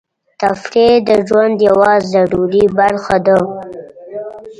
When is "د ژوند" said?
1.07-1.57